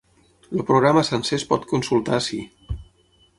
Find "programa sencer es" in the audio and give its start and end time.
0.69-1.45